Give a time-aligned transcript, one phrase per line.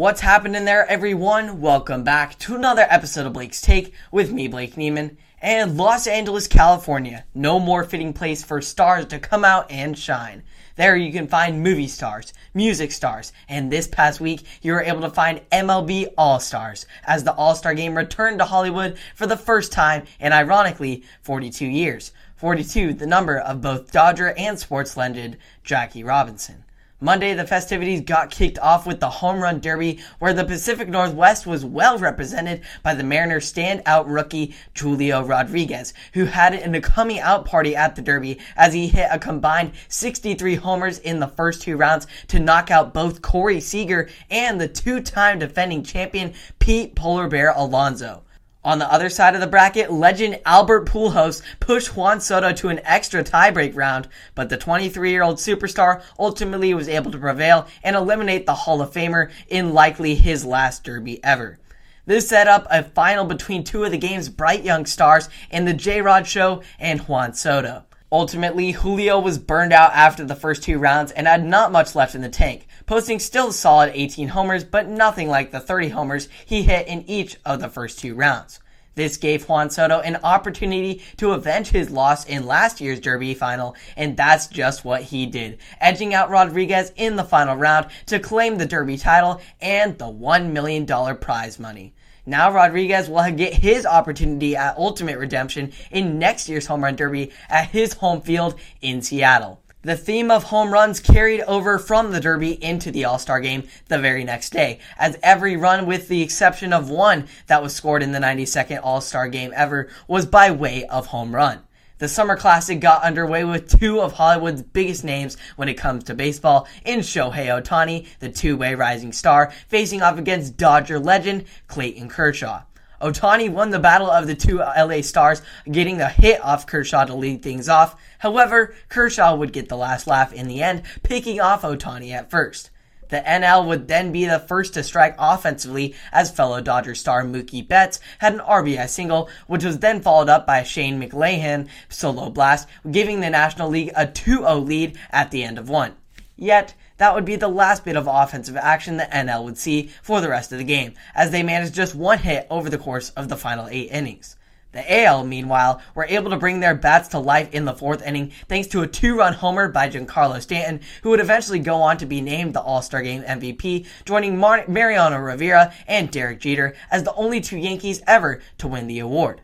[0.00, 1.60] What's happening there, everyone?
[1.60, 5.18] Welcome back to another episode of Blake's Take with me, Blake Neiman.
[5.42, 10.42] And Los Angeles, California, no more fitting place for stars to come out and shine.
[10.76, 15.02] There you can find movie stars, music stars, and this past week you were able
[15.02, 19.36] to find MLB All Stars as the All Star game returned to Hollywood for the
[19.36, 22.12] first time in ironically 42 years.
[22.36, 26.64] 42, the number of both Dodger and sports legend Jackie Robinson.
[27.02, 31.46] Monday, the festivities got kicked off with the Home Run Derby, where the Pacific Northwest
[31.46, 36.80] was well represented by the Mariners' standout rookie Julio Rodriguez, who had it in a
[36.82, 41.28] coming out party at the Derby as he hit a combined 63 homers in the
[41.28, 46.94] first two rounds to knock out both Corey Seager and the two-time defending champion Pete
[46.94, 48.24] Polar Bear Alonso.
[48.62, 52.80] On the other side of the bracket, legend Albert Pujols pushed Juan Soto to an
[52.84, 58.54] extra tiebreak round, but the 23-year-old superstar ultimately was able to prevail and eliminate the
[58.54, 61.58] Hall of Famer in likely his last derby ever.
[62.04, 65.72] This set up a final between two of the game's bright young stars in the
[65.72, 67.84] J-Rod Show and Juan Soto.
[68.12, 72.16] Ultimately, Julio was burned out after the first two rounds and had not much left
[72.16, 76.62] in the tank, posting still solid 18 homers, but nothing like the 30 homers he
[76.62, 78.58] hit in each of the first two rounds.
[78.96, 83.76] This gave Juan Soto an opportunity to avenge his loss in last year's Derby final,
[83.96, 88.58] and that's just what he did, edging out Rodriguez in the final round to claim
[88.58, 90.84] the Derby title and the $1 million
[91.16, 91.94] prize money.
[92.30, 97.32] Now Rodriguez will get his opportunity at Ultimate Redemption in next year's Home Run Derby
[97.48, 99.60] at his home field in Seattle.
[99.82, 103.98] The theme of home runs carried over from the Derby into the All-Star game the
[103.98, 108.12] very next day, as every run with the exception of one that was scored in
[108.12, 111.62] the 92nd All-Star game ever was by way of home run.
[112.00, 116.14] The Summer Classic got underway with two of Hollywood's biggest names when it comes to
[116.14, 122.62] baseball in Shohei Ohtani, the two-way rising star, facing off against Dodger legend Clayton Kershaw.
[123.02, 127.14] Ohtani won the battle of the two LA Stars, getting the hit off Kershaw to
[127.14, 128.00] lead things off.
[128.20, 132.70] However, Kershaw would get the last laugh in the end, picking off Ohtani at first.
[133.10, 137.66] The NL would then be the first to strike offensively as fellow Dodger star Mookie
[137.66, 142.68] Betts had an RBI single, which was then followed up by Shane McClanahan solo blast,
[142.90, 145.96] giving the National League a 2-0 lead at the end of one.
[146.36, 150.20] Yet, that would be the last bit of offensive action the NL would see for
[150.20, 153.28] the rest of the game, as they managed just one hit over the course of
[153.28, 154.36] the final eight innings.
[154.72, 158.30] The AL, meanwhile, were able to bring their bats to life in the fourth inning
[158.48, 162.20] thanks to a two-run homer by Giancarlo Stanton, who would eventually go on to be
[162.20, 167.40] named the All-Star Game MVP, joining Mar- Mariano Rivera and Derek Jeter as the only
[167.40, 169.40] two Yankees ever to win the award.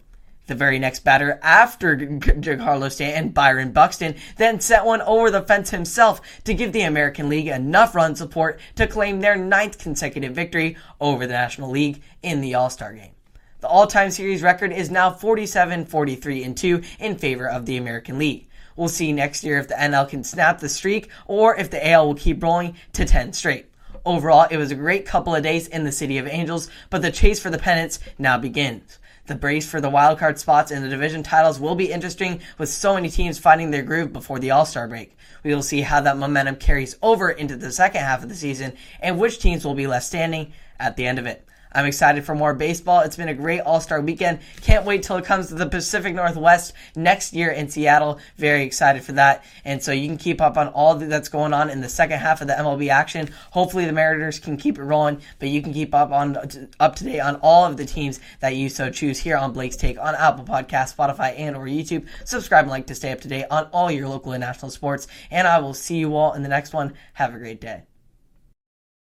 [0.47, 5.71] The very next batter after Giancarlo Stanton, Byron Buxton, then set one over the fence
[5.71, 10.77] himself to give the American League enough run support to claim their ninth consecutive victory
[11.01, 13.16] over the National League in the All-Star Game.
[13.61, 18.19] The all-time series record is now 47, 43, and 2 in favor of the American
[18.19, 18.49] League.
[18.77, 22.07] We'll see next year if the NL can snap the streak or if the AL
[22.07, 23.71] will keep rolling to 10 straight.
[24.05, 27.11] Overall, it was a great couple of days in the City of Angels, but the
[27.11, 28.99] chase for the pennants now begins.
[29.27, 32.95] The brace for the wildcard spots and the division titles will be interesting with so
[32.95, 35.17] many teams finding their groove before the All-Star break.
[35.43, 38.75] We will see how that momentum carries over into the second half of the season
[39.01, 41.49] and which teams will be left standing at the end of it.
[41.77, 43.01] I'm excited for more baseball.
[43.01, 44.39] It's been a great All Star weekend.
[44.63, 48.19] Can't wait till it comes to the Pacific Northwest next year in Seattle.
[48.39, 49.45] Very excited for that.
[49.63, 52.41] And so you can keep up on all that's going on in the second half
[52.41, 53.29] of the MLB action.
[53.51, 56.39] Hopefully the Mariners can keep it rolling, but you can keep up on
[56.81, 59.77] up to date on all of the teams that you so choose here on Blake's
[59.77, 62.07] Take on Apple Podcasts, Spotify, and or YouTube.
[62.25, 65.09] Subscribe and like to stay up to date on all your local and national sports.
[65.31, 66.95] And I will see you all in the next one.
[67.13, 67.83] Have a great day.